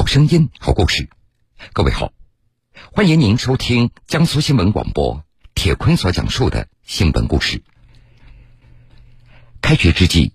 [0.00, 1.10] 好声音，好故事。
[1.74, 2.14] 各位好，
[2.90, 7.62] 欢迎您收听江苏新闻广播铁坤所讲述的新闻故事。
[9.60, 10.32] 开学之际，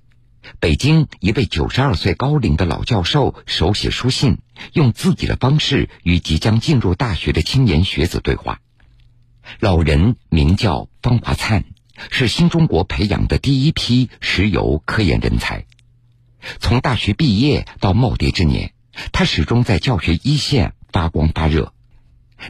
[0.59, 4.37] 北京一位九十二岁高龄的老教授手写书信，
[4.73, 8.59] 用自己的方式与即将进入大学的青年学子对话。
[9.59, 11.65] 老人名叫方华灿，
[12.11, 15.65] 是新中国培养的第一批石油科研人才。
[16.59, 18.74] 从大学毕业到耄耋之年，
[19.11, 21.73] 他始终在教学一线发光发热。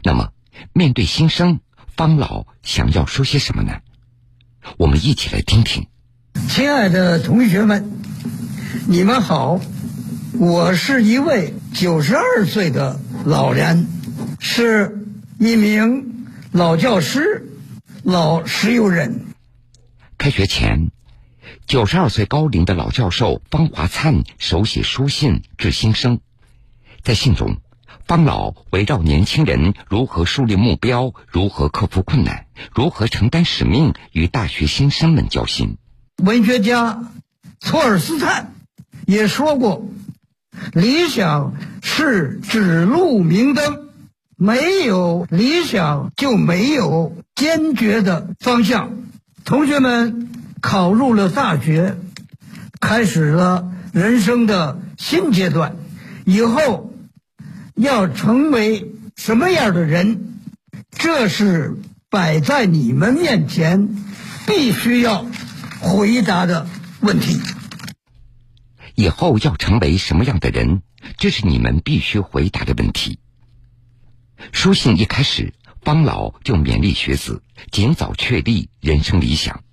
[0.03, 0.30] 那么，
[0.73, 1.59] 面对新生，
[1.95, 3.80] 方老想要说些什么呢？
[4.77, 5.88] 我们一起来听听。
[6.50, 7.91] 亲爱的同学们，
[8.88, 9.59] 你们好，
[10.34, 13.88] 我是一位九十二岁的老人，
[14.39, 15.05] 是
[15.39, 17.48] 一名老教师、
[18.03, 19.25] 老石油人。
[20.17, 20.91] 开学前。
[21.67, 26.20] 九十二岁高龄的老教授方华灿手写书信致新生，
[27.05, 27.58] 在信中，
[28.08, 35.78] 方老围绕年轻人如何树立目标、如何克服困难、如何承担使命，与大学新生们交心。
[36.23, 37.03] 文学家
[37.61, 38.48] 托尔斯泰
[39.06, 39.88] 也说过
[40.73, 43.89] ：“理想是指路明灯，
[44.36, 48.98] 没有理想就没有坚决的方向。”
[49.45, 50.31] 同学们。
[50.61, 51.95] 考入了大学，
[52.80, 55.76] 开始了人生的新阶段。
[56.26, 56.92] 以后
[57.76, 60.40] 要成为什么样的人，
[60.92, 61.78] 这是
[62.09, 63.90] 摆在你们面前
[64.48, 65.26] 必须要
[65.82, 66.67] 回答的
[67.02, 67.40] 问题。
[68.95, 70.84] 以后要成为什么样的人，
[71.17, 73.20] 这是你们必须回答的问题。
[74.54, 79.64] 书信一开始，方老就勉励学子尽早确立人生理想。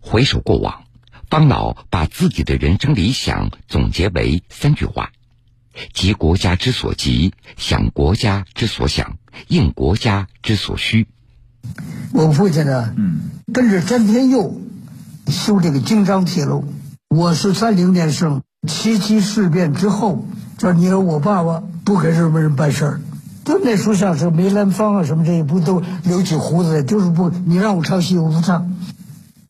[0.00, 0.84] 回首过往，
[1.30, 5.12] 方老把自己的人生理想总结为三句话：
[5.92, 9.16] 急国家之所急，想国家之所想，
[9.48, 11.06] 应国家之所需。
[12.12, 14.60] 我父亲呢，嗯，跟着詹天佑
[15.28, 16.64] 修这个京张铁路。
[17.08, 20.26] 我是三零年生，七七事变之后，
[20.58, 23.00] 这你说我爸爸不给日本人办事儿，
[23.44, 28.74] 就那时候像是梅兰芳啊什么这些，不都留起胡子来，就是不你让我唱戏我不唱。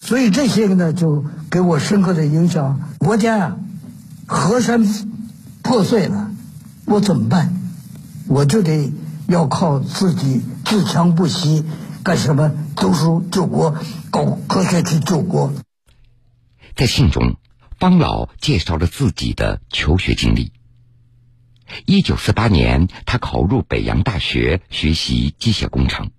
[0.01, 2.79] 所以这些个呢，就给我深刻的影响。
[2.99, 3.57] 国家呀，
[4.27, 4.85] 河山
[5.67, 6.31] 破碎了，
[6.85, 7.53] 我怎么办？
[8.29, 8.93] 我就得
[9.27, 11.65] 要靠自己自强不息，
[12.05, 12.53] 干什么？
[12.77, 13.75] 读书救国，
[14.13, 15.53] 搞科学去救国。
[16.77, 17.35] 在信中，
[17.81, 20.53] 方老介绍了自己的求学经历。
[21.85, 26.13] 一九四八年，他考入北洋大学学习机械工程。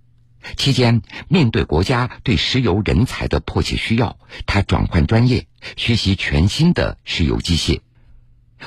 [0.57, 5.47] 期间，面对国家对石油人才的迫切需要，他转换专业，
[5.77, 7.79] 学习全新的石油机械。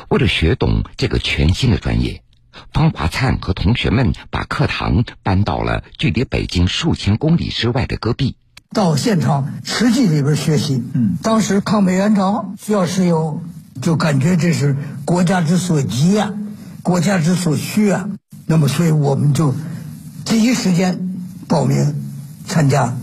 [0.09, 2.23] 为了学懂这个全新的专业，
[2.73, 8.37] 方华灿和同学们把课堂搬到了距离北京数千公里之外的戈壁，
[8.73, 10.83] 到现场实际里边学习。
[10.95, 13.43] 嗯，当时抗美援朝需要石油，
[13.83, 16.33] 就感觉这是国家之所急啊，
[16.83, 18.09] 国家之所需啊。
[18.47, 19.55] 那么，所以我们就
[20.25, 21.07] 第一时间。
[21.49, 21.97] 报名
[22.47, 22.97] 参加。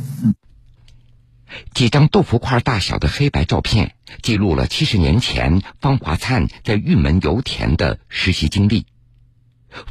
[1.74, 8.86] 几张豆腐块大小的黑白照片，记录了七十年前方华灿在玉门油田的实习经历。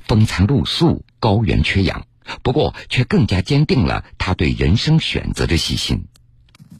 [0.06, 2.06] 风餐露宿，高原缺氧，
[2.42, 6.06] 不过却更加坚定了他对人生选择的信心。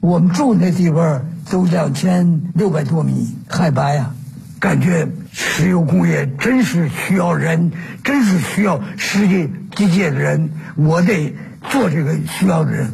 [0.01, 4.15] 我们住那地方都两千六百多米海拔呀，
[4.61, 7.73] 感觉石油工业真是需要人，
[8.05, 11.35] 真是需要实际机械的人，我得。
[11.69, 12.93] 做这个需要的人。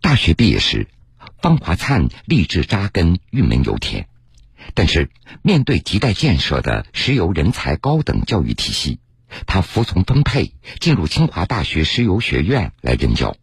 [0.00, 0.88] 大学毕业时，
[1.42, 4.06] 方华灿立志扎根玉门油田，
[4.74, 5.10] 但是
[5.42, 9.00] 面对亟待建设的石油人才高等教育体系，
[9.46, 13.36] 他服从分配，进入清华大学石油学院来任教。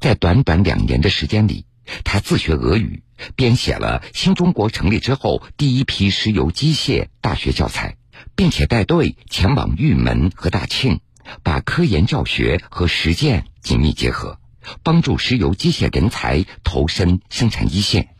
[0.00, 1.64] 在短短两年的时间里，
[2.04, 3.02] 他自学俄语，
[3.34, 7.96] 编写了新中国成立之后第一批石油机械大学教材，
[8.36, 11.00] 并且带队前往玉门和大庆。
[11.42, 14.40] 把科研教学和实践紧密结合，
[14.82, 18.14] 帮助石油机械人才投身生产一线。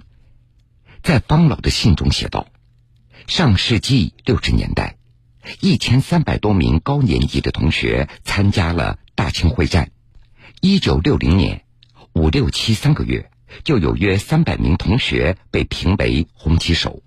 [1.03, 2.47] 在方老的信中写道
[3.27, 4.97] ：“上世纪六十年代，
[5.61, 9.91] 一千三百多名高年级的同学参加了大庆会战。
[10.61, 11.65] 一九六零年，
[12.13, 13.31] 五六七三个月，
[13.65, 17.03] 就有约三百名同学被评为红旗手。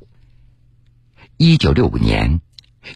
[1.37, 2.41] 一九六五年。”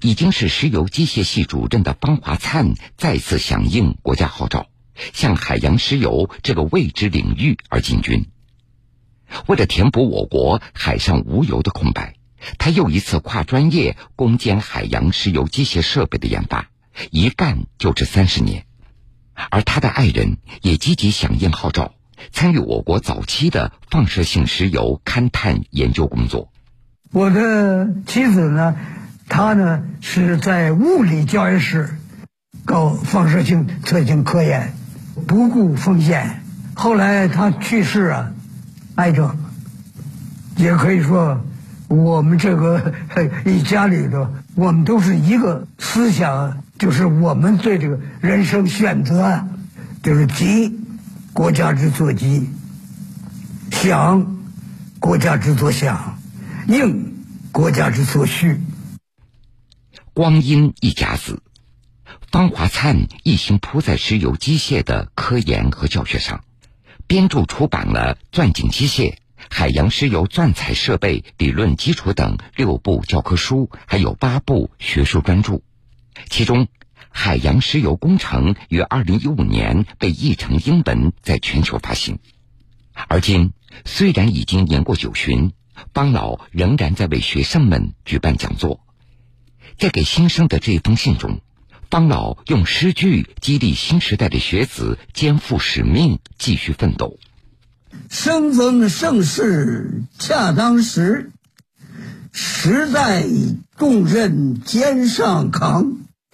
[0.01, 4.67] 已经是石油机械系主任的方华灿再次响应国家号召，
[5.13, 8.27] 向海洋石油这个未知领域而进军。
[9.47, 12.15] 为了填补我国海上无油的空白，
[12.57, 16.69] 他又一次跨专业攻坚海洋石油机械设备的研发，
[17.11, 18.65] 一干就是三十年。
[19.49, 21.95] 而他的爱人也积极响应号召，
[22.31, 26.51] 参与我国早期的放射性石油勘探研究工作。
[27.11, 28.75] 我的妻子呢，
[29.27, 31.97] 她呢是在物理教研室
[32.63, 34.73] 搞放射性测定科研，
[35.27, 36.41] 不顾风险。
[36.73, 38.31] 后来他去世啊，
[38.95, 39.37] 癌症。
[40.57, 41.41] 也可以说，
[41.89, 42.93] 我们这个
[43.45, 49.47] 一家里头，我们都是一个思想，就是我们对这个人生选择啊，
[50.01, 50.79] 就是急，
[51.33, 52.47] 国家之所急；
[53.71, 54.37] 想，
[54.99, 55.97] 国家之所想；
[56.67, 57.13] 应，
[57.51, 58.61] 国家之所需。
[60.13, 61.41] 光阴一甲子，
[62.31, 66.43] 方华灿一心扑在石油机械的科研和教学上，
[67.07, 69.11] 编著出版了《钻井机械》。
[69.47, 75.61] 海洋石油钻采设备理论基础等六部教科书，还有八部学术专著，
[76.29, 76.65] 其中
[77.09, 82.17] 《海洋石油工程》于二零一五年被译成英文，在全球发行。
[83.07, 83.53] 而今
[83.83, 85.51] 虽然已经年过九旬，
[85.93, 88.79] 方老仍然在为学生们举办讲座。
[89.77, 91.41] 在给新生的这封信中，
[91.95, 97.17] 方老用诗句激励新时代的学子肩负使命，继续奋斗。
[98.09, 101.31] 生逢盛世恰当时，
[102.33, 103.23] 时代
[103.77, 105.93] 重任肩上扛，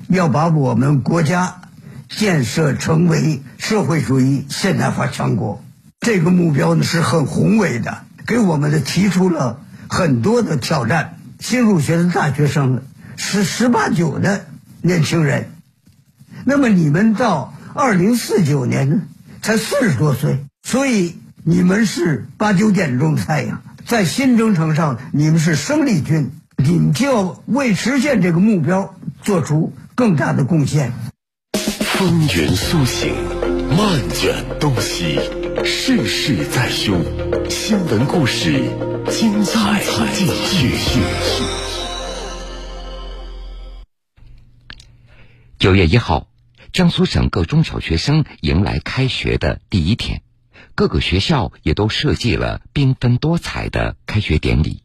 [0.09, 1.61] 要把我们国家
[2.09, 5.63] 建设成为社会主义现代化强国。
[5.99, 11.19] 这个目标呢是很宏伟的，给我们的提出了很多的挑战。
[11.39, 12.81] 新入学的大学生
[13.15, 14.47] 是十八九的
[14.81, 15.51] 年轻人，
[16.45, 19.01] 那么你们到二零四九年呢，
[19.42, 21.16] 才四十多岁，所以。
[21.44, 30.94] 你们是八九点钟的太阳，在新征程上，你们是生力军，你们就要为实现这个目标做出更大的贡献。
[31.54, 33.16] 风云苏醒，
[33.75, 35.19] 漫卷东西，
[35.66, 37.04] 世事在胸，
[37.50, 38.62] 新闻故事
[39.10, 39.81] 精彩
[40.13, 41.01] 继续。
[45.61, 46.27] 九月一号，
[46.73, 50.23] 江苏省各中小学生迎来开学的第一天。
[50.73, 54.81] 各个学校也都设计了缤纷多彩的开学典礼。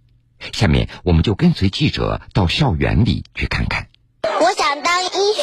[0.52, 3.88] 下面，我们就跟随记者到校园里去看看。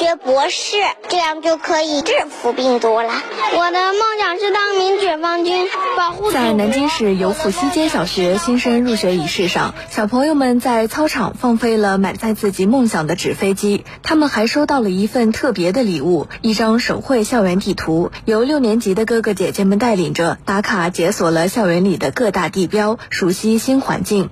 [0.04, 0.76] 学博士，
[1.08, 3.14] 这样就可以制服病毒了。
[3.56, 5.66] 我的梦想是当名解放军，
[5.96, 6.30] 保护。
[6.30, 13.86] 在南京市游府西街小学新生入学仪式上，小朋友们在操场放飞了满载自己梦想的纸飞机。
[14.02, 24.32] 他们还收到了一份特别的礼物——一张手绘校园地图，由六年级的哥哥姐姐们带领着打卡解锁了校园里的各大地标，熟悉新环境。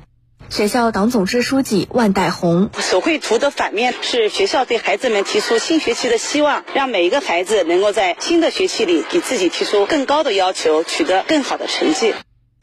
[0.51, 12.13] 学校党总支书记万代红，手绘图的反面是学校对孩子们提出新学期的希望，让每一个孩子能够在新的学期里给自己提出更高的要求，取得更好的成绩。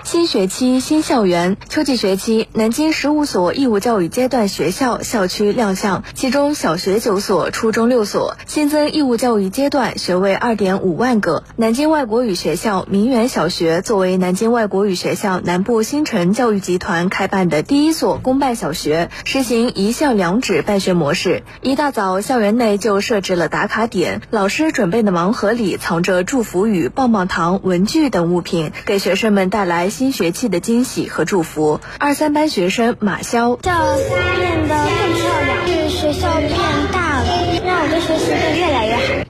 [0.05, 11.43] 新学期新校园，秋季学期，南京十五所义务教育阶段学校校区亮相，其中小学九所，初中六所，新增义务教育阶段学位二点五万个。
[11.57, 21.43] 南京外国语学校明园小学作为南京外国语学校南部新城教育集团开办的第一所公办小学，实行一校两址办学模式。
[21.61, 29.88] 一大早，校园内就设置了打卡点，老师准备的盲盒里藏着祝福语、棒棒糖、文具等物品，给学生们带来。
[29.91, 31.81] 新学期的惊喜和祝福。
[31.99, 34.05] 二三班学生马潇，教室
[34.37, 36.53] 变得更漂亮，是学校变
[36.93, 37.27] 大了，
[37.65, 39.25] 让我的学习会越来越好。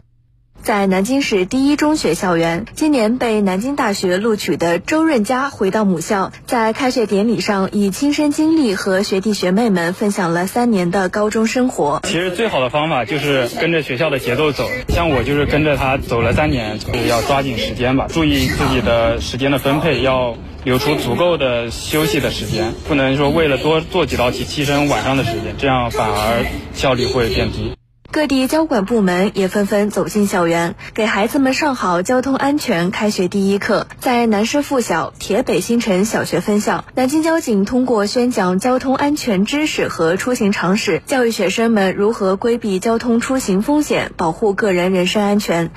[0.61, 12.03] 在南京市第一中学校园，今年被南京大学录取的周润佳回到母校，在开学典礼上以亲身经历和学弟学妹们分享了三年的高中生活。
[12.05, 27.73] 其实最好的方法就是跟着学校的节奏走，像我就是跟着他走了三年，就是要抓紧时间吧，注意自己的时间的分配，要留出足够的休息的时间，不能说为了多做几道题牺牲晚上的时间，这样反而效率会变低。
[28.11, 33.87] 各地交管部门也纷纷走进校园，给孩子们上好交通安全开学第一课。
[34.01, 45.71] 在南师附小铁北新城小学分校，南京交警通过宣讲交通安全知识和出行常识，教育学生们如何规避交通出行风险，保护个人人身安全。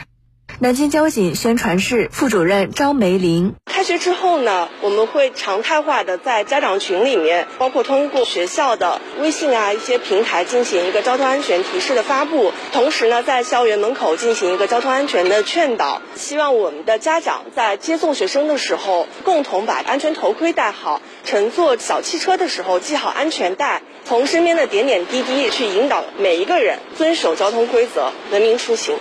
[0.63, 15.99] 南京交警宣传室副主任张梅林：开学之后呢，我们会常态化的在家长群里面，包括通过学校的微信啊一些平台进行一个交通安全提示的发布，同时呢，在校园门口进行一个交通安全的劝导。
[16.13, 23.81] 希望我们的家长在接送学生的时候，共同把安全头盔戴好；乘坐小汽车的时候系好安全带。
[24.05, 28.95] 从身边的点点滴滴去引导每一个人遵守交通规则，文明出行。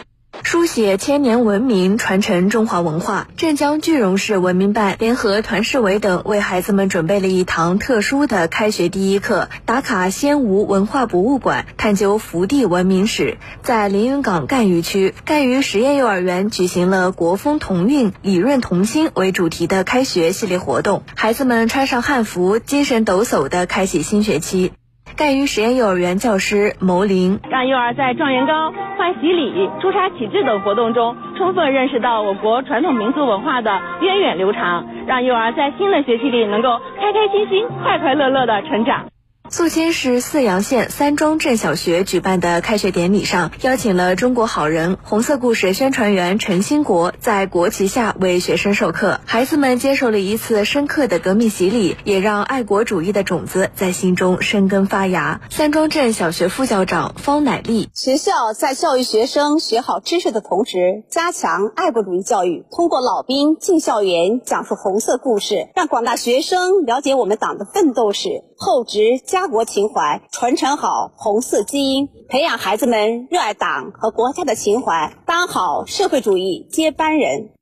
[0.50, 3.28] 书写千年文明，传承中华文化。
[3.37, 13.38] 镇江句容市文明办联合团市委等为孩子们准备了一堂特殊的开学第一课，打卡仙吴文化博物馆，探究福地文明史。
[13.62, 24.73] 在连云港赣榆区赣榆实验幼儿园举行了“国风同韵，理润同心”为主题的开学系列活动，孩子们穿上汉服，精神抖擞地开启新学期。
[25.17, 39.07] 赣榆实验幼儿园教师牟玲，让幼儿在状元糕、换洗礼、出差启智等活动中，充分认识到我国传统民族文化的源远流长，让幼儿在新的学期里能够开开心心、快快乐乐的成长。
[39.52, 49.21] 宿迁市泗阳县三庄镇小学举办的开学典礼上，邀请了中国好人红色故事宣传员陈兴国在国旗下为学生授课。
[49.25, 55.40] 孩子们接受了一次深刻的革命洗礼，也让爱国主义的种子在心中生根发芽。
[55.50, 69.49] 三庄镇小学副校长方乃丽：学校在教育学生学好知识的同时，加强爱国主义教育，通过老兵进校园讲述红色故事，让广大学生了解我们党的奋斗史，厚植家。
[69.49, 77.55] 国情怀，传承好红色基因，培养孩子们热爱党和国家的情怀，当好社会主义接班人。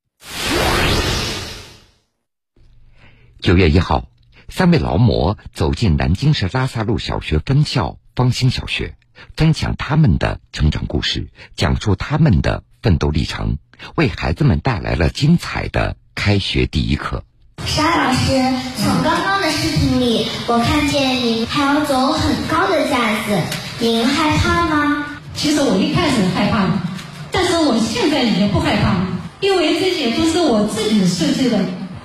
[3.41, 4.09] 九月一号，
[4.49, 8.97] 三位劳模走进南京市拉萨路小学分校方兴小学，
[9.37, 13.59] 分享他们的成长故事，讲述他们的奋斗历程，
[13.95, 17.23] 为孩子们带来了精彩的开学第一课。
[17.67, 18.43] 沙老师，
[18.77, 23.39] 从刚刚的视频里，我看见您还要走很高的架子，
[23.79, 25.05] 您害怕吗？
[25.35, 26.67] 其实我一开始害怕，
[27.31, 29.07] 但是我现在已经不害怕了，
[29.41, 31.59] 因为这些都是我自己设计的，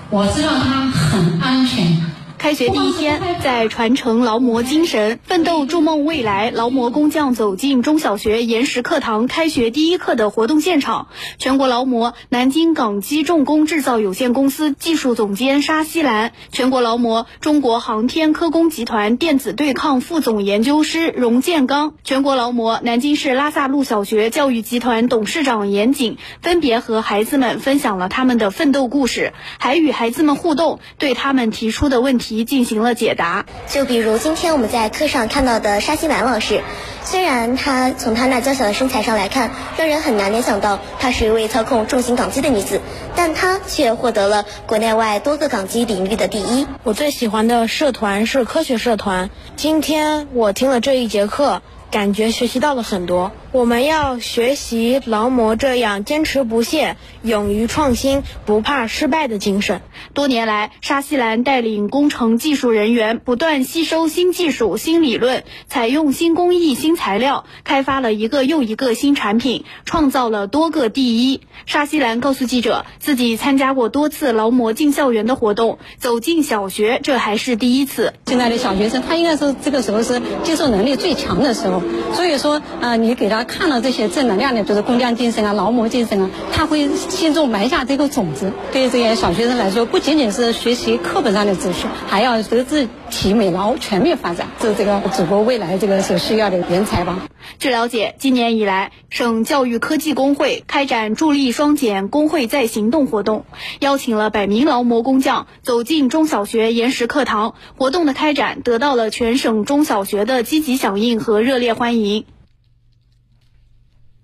[0.10, 2.13] 我知道它很安全。
[2.44, 11.08] 开学第一天，在传承劳模精神、奋斗筑梦未来，劳模工匠走进中小学延时课堂开学第一课的活动现场。
[11.38, 32.33] 全国劳模南京港机重工制造有限公司技术总监沙西兰，全国劳模中国航天科工集团电子对抗副总研究师荣建刚，全国劳模南京市拉萨路小学教育集团董事长严景，分别和孩子们分享了他们的奋斗故事，还与孩子们互动，对他们提出的问题。
[32.44, 36.64] 进行了解答，就比如今天我们在课上看到的沙希兰老师，
[37.04, 42.82] 虽然她从她那娇小的身材上来看，让人很难联想到她是一位操控重型港机的女子，
[43.16, 46.66] 但她却获得了国内外多个港机领域的第一。
[46.84, 51.62] 我最喜欢的社团是科学社团，今天我听了这一节课，
[51.92, 53.32] 感觉学习到了很多。
[53.54, 59.84] 我们要学习劳模这样坚持不懈、勇于创新、不怕失败的精神。
[60.16, 71.42] 多年来，沙希兰带领工程技术人员不断吸收新技术、新理论，采用新工艺、新材料，开发了一个又一个新产品，创造了多个第一。
[71.68, 78.16] 沙希兰告诉记者，自己参加过多次劳模进校园的活动，走进小学这还是第一次。
[78.26, 81.84] 现在的小学生，他应该是这个时候是接受能力最强的时候，
[82.16, 83.43] 所以说啊，你给他。
[83.44, 88.52] 看到这些正能量的，就是工匠精神啊、劳模精神啊，他会心中埋下这个种子。
[88.72, 97.28] 对于这些小学生来说，不仅仅是学习课本上的知识，还要德智体美劳全面发展，是这个祖国未来这个所需要的人才吧。
[97.60, 103.46] 据了解，今年以来，省教育科技工会开展助力双减工会在行动活动，
[103.80, 107.56] 邀请了百名劳模工匠走进中小学延时课堂。
[107.78, 112.26] 活动的开展得到了全省中小学的积极响应和热烈欢迎。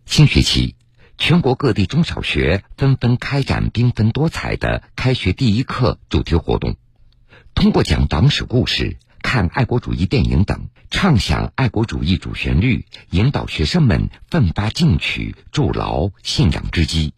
[0.10, 0.76] 新学期，
[1.20, 6.78] 全国各地中小学纷纷开展缤纷多彩的开学第一课主题活动，
[7.54, 17.14] 通过讲党史故事、看爱国主义电影等，唱响爱国主义主旋律，引导学生们奋发进取，筑牢信仰之基。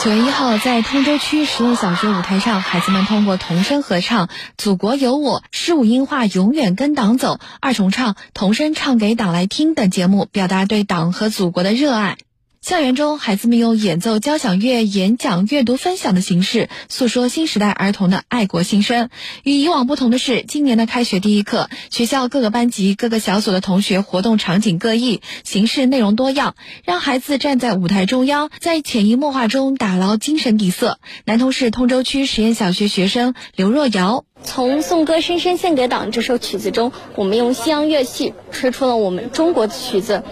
[0.00, 4.26] 九月一号，在通州区实验小学舞台上，孩子们通过童声合唱
[4.56, 12.16] 《祖国有我》、十五音画《永远跟党走》、二重唱、童声唱给党来听等节目，表达对党和祖国的热爱。
[12.68, 19.08] 校园中，孩子们用演奏交响乐、演讲、阅读、分享的形式，诉说新时代儿童的爱国心声。
[19.42, 31.00] 与以往不同的是，今年的开学第一课，学校各个班级、各个小组的同学活动场景各异，形式内容多样，让孩子站在舞台中央，在潜移默化中打牢精神底色。
[31.24, 34.26] 南通市通州区实验小学学生刘若瑶。
[34.44, 40.22] 从《颂歌深深献给党》这首曲子中，我们用西洋乐器吹出了我们中国的曲子，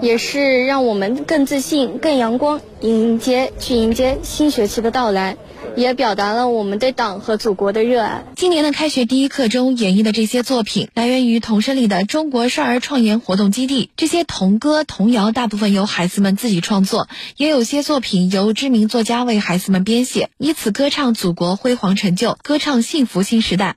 [0.00, 5.36] 也是让我们更自信、更阳光，迎接去迎接新学期的到来，
[5.76, 8.24] 也表达了我们对党和祖国的热爱。
[8.34, 13.90] 今年的开学第一课中演绎的这些作品，来源于童声里的中国少儿创研活动基地。
[13.96, 23.76] 这些童歌、童谣大部分由孩子们自己创作，也有些作品由知名作家为孩子们编写，以此歌唱祖国辉煌成就，歌唱幸福新时代。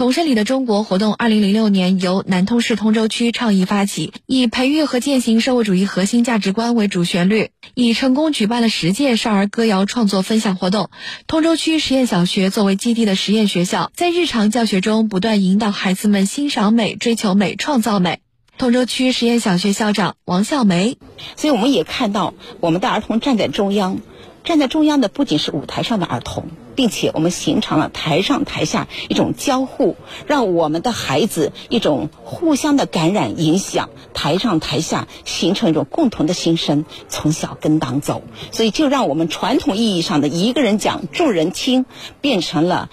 [0.00, 10.88] 童声里的中国活动，二零零六年由南通市通州区倡议发起，以培育和践行社会主义核心价值观为主旋律，已成功举办了十届少儿歌谣创作分享活动。
[11.26, 18.20] 通州区实验小学作为基地的实验学校，在日常教学中不断引导孩子们欣赏美、追求美、创造美。
[18.56, 20.96] 通州区实验小学校长王笑梅，
[21.36, 23.98] 所以我们也看到我们的儿童站在中央。
[24.44, 26.48] 站在中央的不仅是舞台上的儿童，
[26.80, 29.96] 并且我们形成了台上台下一种交互，
[30.26, 38.22] 让我们的孩子一种互相的感染影响，台上台下形成一种共同的心声，从小跟党走。
[38.50, 41.84] 所以就让我们传统意义上的一个人讲众人听，
[42.22, 42.88] 变成了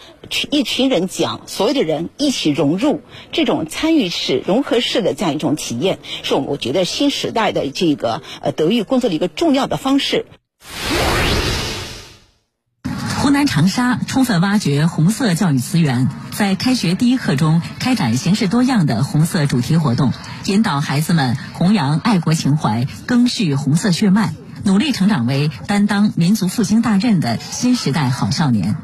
[0.52, 3.00] 一群人讲，所有的人一起融入，
[3.32, 10.26] 这种参与式、融合式的这样一种体验，是我们我觉得新时代的这个呃德育工作的一个重要的方式。
[13.28, 20.14] 湖南长沙充分挖掘红色教育资源，在开学第一课中开展形式多样的红色主题活动，
[20.46, 28.78] 引导孩子们弘扬爱国情怀，赓续红色血脉，努力成长为担当民族复兴大任的新时代好少年。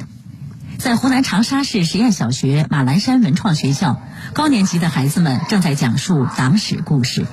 [0.77, 4.01] 在湖南长沙市实验小学马栏山文创学校，
[4.33, 7.25] 高年级的孩子们正在讲述党史故事。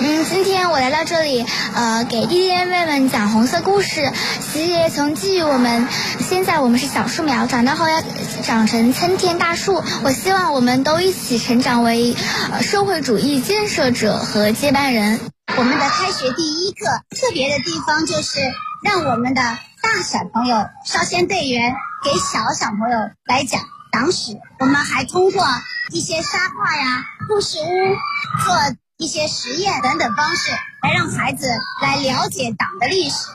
[0.00, 4.12] 嗯，今天我来到这里，呃，给弟弟妹妹们讲红色故事。
[4.54, 5.88] 爷爷曾寄予我们，
[6.20, 8.00] 现在我们是小树苗，长大后要
[8.44, 9.82] 长成参天大树。
[10.04, 12.14] 我希望我们都一起成长为
[12.60, 15.18] 社会主义建设者和接班人。
[15.56, 18.38] 我们的开学第一课特别的地方就是
[18.84, 19.42] 让我们的
[19.82, 24.38] 大小朋友、少先队员给小小朋友来讲党史。
[24.60, 25.44] 我们还通过
[25.90, 28.76] 一些沙画呀、故事屋做。
[29.00, 30.50] 一些实验等等方式，
[30.82, 31.46] 来让孩子
[31.80, 33.28] 来了解党的历史，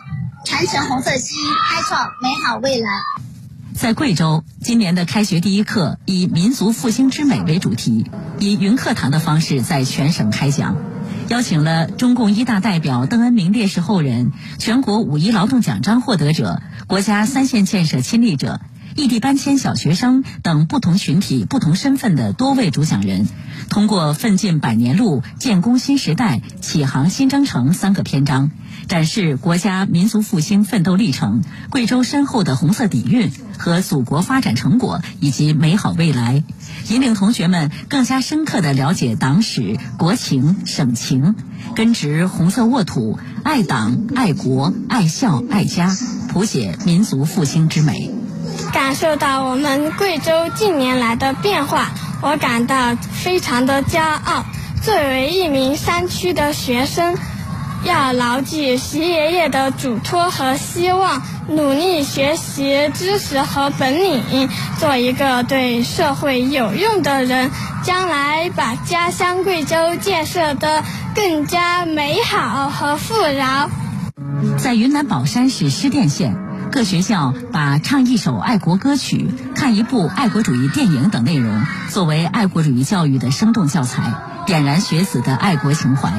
[0.43, 2.89] 传承红色基因，开创美好未来。
[3.73, 10.75] 在贵州，今年的开学第一课以“民族复兴之美”为主题，以云课堂的方式在全省开讲，
[11.29, 18.59] 邀请了中共一大代表邓恩铭烈士后人、全国五一劳动奖章获得者、国家三线建设亲历者。
[18.95, 23.27] 异地搬迁小学生等不同群体、不同身份的多位主讲人，
[23.69, 28.51] 通过“奋进百年路、建功新时代、启航新征程”三个篇章，
[28.87, 36.43] 展示国家民族复兴奋斗历程、贵州深厚的红色底蕴和祖国发展成果以及美好未来，
[36.87, 41.33] 引领同学们更加深刻地了解党史、国情、省情，
[41.75, 45.95] 根植红色沃土，爱党、爱国、爱校、爱家，
[46.29, 48.11] 谱写民族复兴之美。
[48.71, 51.89] 感受到我们贵州近年来的变化，
[52.21, 54.45] 我感到非常的骄傲。
[54.81, 57.15] 作为一名山区的学生，
[57.85, 67.49] 要牢记习爷爷的嘱托和希望，努力学习知识和本领，做一个对社会有用的人，
[67.83, 70.83] 将来把家乡贵州建设得
[71.15, 73.69] 更加美好和富饶。
[74.57, 76.42] 在云南保山市施甸县。
[76.73, 84.15] 各学校把唱一首爱国歌曲、看一部爱国主义电影等内容作为爱国主义教育的生动教材，
[84.47, 86.11] 点燃学子的爱国情怀。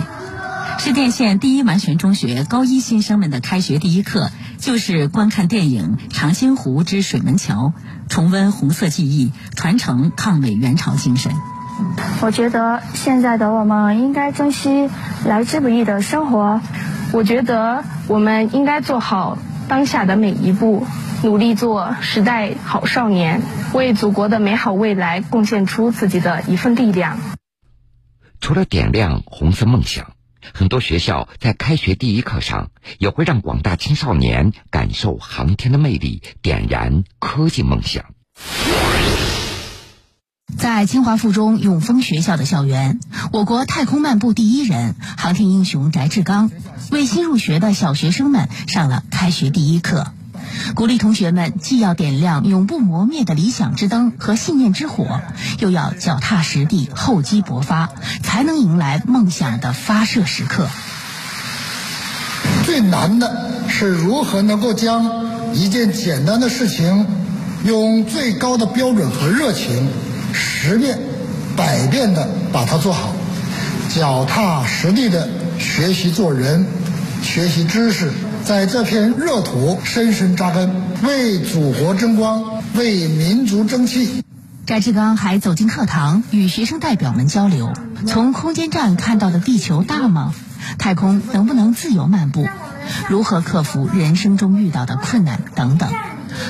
[0.79, 7.73] 施甸县第一完全中学高一新生们的开学第一课就是观看电影《长津湖之水门桥》，
[8.09, 11.33] 重温红色记忆，传承抗美援朝精神。
[12.21, 14.89] 我觉得现在的我们应该珍惜
[15.27, 16.61] 来之不易的生活。
[17.11, 19.37] 我觉得我们应该做好。
[19.69, 20.87] 当下的每一步，
[21.23, 23.41] 努力做时代好少年，
[23.73, 27.19] 为祖国的美好未来贡献出自己的一份力量。
[28.41, 30.13] 除了点亮红色梦想，
[30.53, 38.05] 很多学校在开学第一课上也会让广大青少年感受航天的魅力，点燃科技梦想。
[40.59, 42.99] 在清华附中永丰学校的校园，
[43.33, 46.51] 我国太空漫步第一人、航天英雄翟志刚
[46.91, 50.07] 为新入学的小学生们上了开学第一课，
[50.75, 55.21] 鼓励同学们既要点亮永不磨灭的理想之灯和信念之火，
[55.59, 57.91] 又要脚踏实地、厚积薄发，
[58.23, 60.69] 才能迎来梦想的发射时刻。
[62.65, 67.07] 最难的是如何能够将一件简单的事情，
[67.65, 69.89] 用最高的标准和热情。
[70.35, 70.99] 十遍、
[71.57, 73.15] 百遍的把它做好，
[73.89, 76.67] 脚踏实地的学习做人，
[77.23, 78.11] 学习知识，
[78.45, 84.23] 在这片热土深深扎根，为祖国争光，为民族争气。
[84.67, 87.73] 翟志刚还走进课堂，与学生代表们交流：
[88.07, 90.35] 从空间站看到的地球大吗？
[90.79, 92.49] 太空能不能自由漫步？
[93.09, 95.41] 如何克服人生中遇到的困难？
[95.55, 95.91] 等等。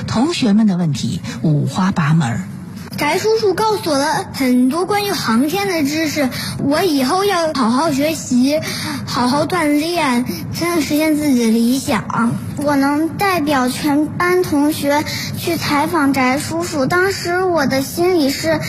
[0.07, 2.54] 同学们的问题五花八门。
[2.97, 6.29] 翟叔叔告诉我了很多关于航天的知识，
[6.63, 8.59] 我以后要好好学习，
[9.05, 12.35] 好好锻炼，才能实现自己的理想。
[12.57, 15.03] 我能代表全班同学
[15.37, 18.59] 去采访翟叔叔，当时我的心里是。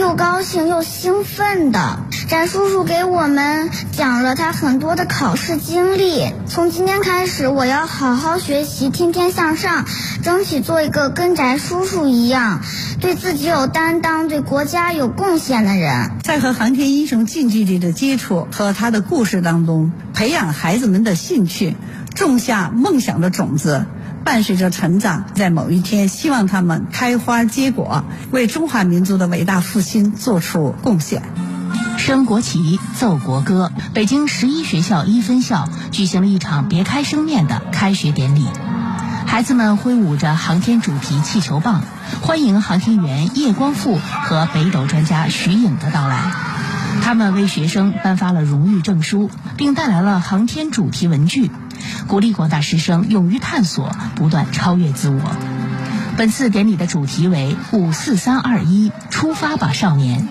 [0.00, 6.32] 又高兴又兴奋的，翟叔叔给我们讲了他很多的考试经历。
[6.46, 9.84] 从今天开始，我要好好学习，天天向上，
[10.22, 12.62] 争取做一个跟翟叔叔一样，
[12.98, 16.12] 对自己有担当、对国家有贡献的人。
[16.22, 21.76] 在和航天英雄近距离的接触和他的故事当中，培养孩子们的兴趣，
[22.14, 23.84] 种下梦想的种子。
[24.24, 31.22] 伴随着成长，在某一天，希望他们开花结果，为中华民族的伟大复兴做出贡献。
[31.96, 38.46] 升国旗，奏国歌，北京十一学校一分校举行了一场别开生面的开学典礼。
[39.26, 41.82] 孩子们挥舞着航天主题气球棒，
[42.22, 46.32] 欢迎航天员叶光富和北斗专家徐颖的到来。
[47.02, 51.50] 他们为学生颁发了荣誉证书，并带来了航天主题文具。
[52.06, 55.20] 鼓励广大师生勇于探索，不断超越自我。
[56.16, 60.28] 本次典礼的主题为“五四三二一，出发吧，少年”，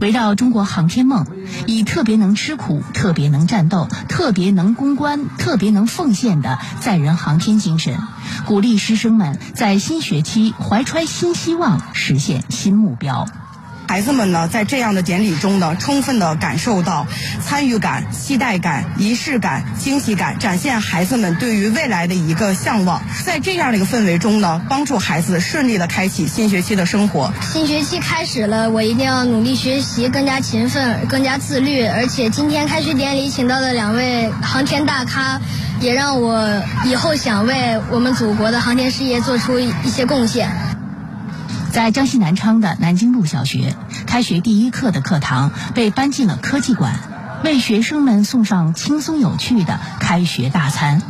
[0.00, 1.26] 围绕中国航天梦，
[1.66, 7.98] 以特别能吃苦、特别能战斗、特别能攻关、特别能奉献的载人航天精神，
[8.44, 13.26] 鼓励师生们在新学期怀揣新希望，实现新目标。
[13.88, 17.06] 孩子们呢，在这样的典礼中呢，充分的感受到
[17.42, 23.00] 参与感、期待感、仪式感、惊喜感，展现孩子们对于未来的一个向往。
[23.24, 27.32] 在这样的一个氛围中呢，帮助孩子顺利的开启新学期的生活。
[27.40, 31.86] 新学期开始了，我一定要努力学习，更加勤奋，更加自律。
[31.86, 35.40] 而且今天开学典礼请到的两位航天大咖，
[35.80, 40.50] 也让我以后想为我们祖国的航天事业做出一些贡献。
[41.76, 46.98] 在江西南昌的南京路小学，开学第一课的课堂被搬进了科技馆，
[47.44, 51.02] 为学生们送上轻松有趣的开学大餐。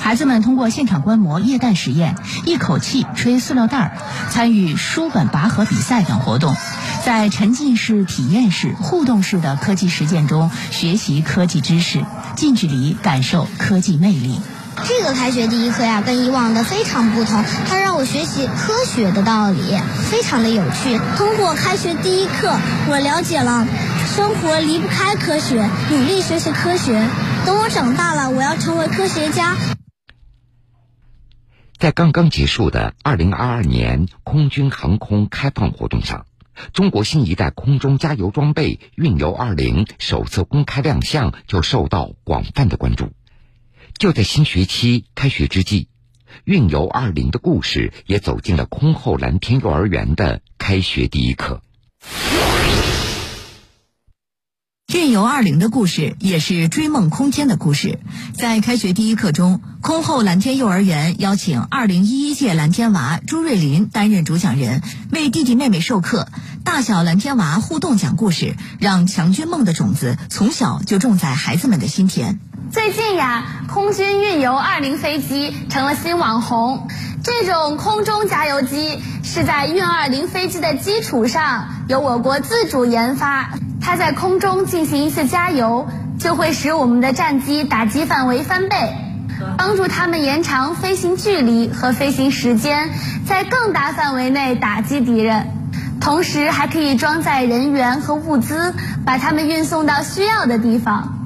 [0.00, 3.98] 孩子们通过现场观摩液氮实验、一口气吹塑料袋儿、
[4.30, 6.56] 参与书本拔河比赛等活动，
[7.04, 12.02] 在沉浸式、体验式、互动式的科技实践中学习科技知识，
[12.34, 14.40] 近距离感受科技魅力。
[14.76, 19.60] 这个开学第一课呀，跟以往的非常不同，它让我学习科学的道理，
[20.10, 20.98] 非常的有趣。
[21.16, 22.58] 通过开学第一课，
[22.88, 23.66] 我了解了
[24.16, 27.06] 生活离不开科学，努力学习科学。
[27.46, 29.56] 等我长大了，我要成为科学家。
[31.78, 36.26] 在刚刚结束的二零二二年空军航空开放活动上，
[36.72, 43.10] 中国新一代空中加油装备运油二零首次公开亮相，就受到广泛的关注。
[43.98, 45.88] 就在新学期开学之际，
[46.44, 51.62] 运油二零的故事也走进了空后蓝天幼儿园的开学第一课。
[54.92, 57.98] 运油二零的故事也是追梦空间的故事。
[58.34, 66.28] 在开学第一课中，空后蓝天幼儿园邀请二零一一届蓝天娃朱瑞林担任主讲人，为弟弟妹妹授课，
[66.64, 72.38] 大小蓝天娃互动讲故事，让强军梦的种子从小就种在孩子们的心田。
[72.72, 76.88] 最近呀，空军运油二零飞机成了新网红。
[77.22, 83.50] 这种空中加油机是在运二零飞机的基础上，由我国自主研发。
[83.80, 88.94] 它在空中进行一次加油，就会使我们的战机打击范围翻倍，
[89.56, 92.90] 帮助他们延长飞行距离和飞行时间，
[93.26, 95.46] 在更大范围内打击敌人。
[96.00, 98.74] 同时，还可以装载人员和物资，
[99.06, 101.23] 把他们运送到需要的地方。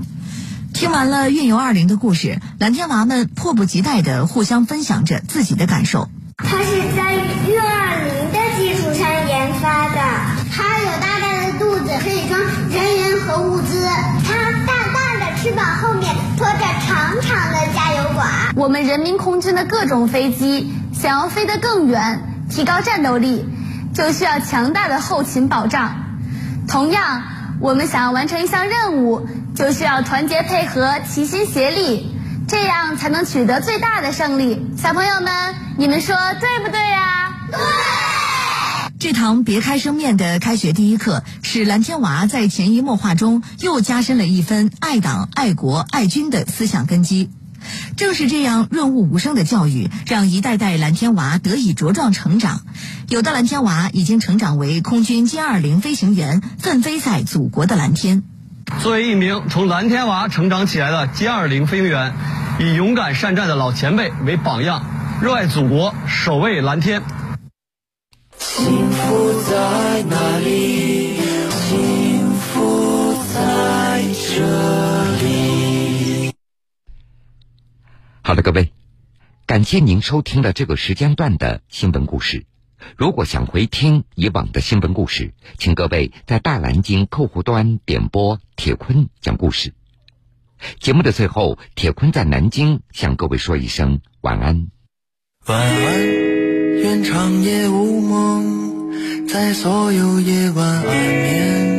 [0.78, 6.08] 听完了运油二零的故事蓝天娃们迫不及待地互相分享着自己的感受。
[6.36, 10.00] 它是在运二零的基础上研发的
[10.52, 13.88] 它有大大的肚子可以装人员和物资
[14.24, 18.28] 它大大的翅膀后面拖着长长的加油管。
[18.54, 23.44] 我们人民空军的各种飞机想要飞得更远提高战斗力
[23.94, 26.04] 就需要强大的后勤保障。
[26.68, 27.24] 同样
[27.60, 29.26] 我们想要完成一项任务
[29.58, 32.06] 就需要团结配合、齐心协力，
[32.46, 34.64] 这样才能取得最大的胜利。
[34.80, 35.32] 小朋友们，
[35.76, 37.34] 你们说对不对呀？
[37.50, 37.58] 对。
[39.00, 47.28] 这堂别开生面的开学第一课，使蓝天娃在潜移默化中又加深了一分爱党、爱国、爱军的思想根基。
[47.96, 52.60] 正是这样润物无声的教育，让一代代蓝天娃得以茁壮成长。
[53.08, 58.22] 有的蓝天娃已经成长为空军歼二零飞行员，奋飞在祖国的蓝天。
[58.82, 62.14] 作为一名从蓝天娃成长起来的歼二零飞行员，
[62.60, 64.84] 以勇敢善战的老前辈为榜样，
[65.20, 67.02] 热爱祖国，守卫蓝天。
[68.38, 71.18] 幸福在哪里？
[71.50, 74.04] 幸福在
[74.36, 76.32] 这里。
[78.22, 78.72] 好的，各位，
[79.44, 82.46] 感谢您收听了这个时间段的新闻故事。
[82.96, 89.74] 如果想回听以往的新闻故事，请各位在大蓝鲸客户端点播铁坤讲故事。
[90.80, 94.68] 节目的最后，铁坤在南京向各位说一声晚安。
[95.46, 96.28] 晚安。
[96.80, 101.78] 愿长夜无梦，在所有夜晚安眠。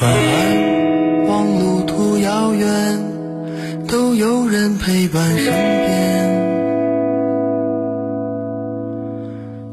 [0.00, 5.81] 晚安，望路途遥远，都有人陪伴身边。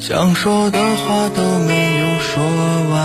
[0.10, 2.44] 想说的话都没有说
[2.90, 3.00] 完，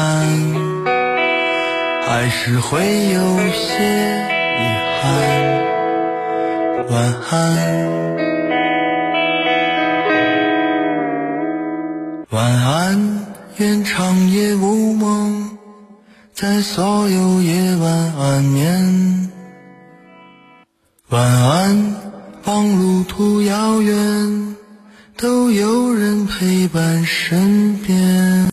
[2.01, 3.21] 还是会有
[3.53, 3.75] 些
[4.57, 4.63] 遗
[5.03, 5.05] 憾。
[6.89, 7.35] 晚安。
[12.31, 13.27] 晚安，
[13.59, 15.59] 愿长夜无梦，
[16.33, 19.31] 在所有夜晚安眠。
[21.11, 21.97] 晚安，
[22.47, 24.57] 望路途遥远，
[25.17, 28.35] 都有人陪伴身边。